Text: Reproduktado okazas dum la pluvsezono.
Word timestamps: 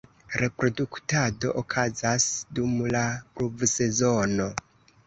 Reproduktado 0.43 1.51
okazas 1.63 2.27
dum 2.61 2.75
la 2.97 3.05
pluvsezono. 3.39 4.53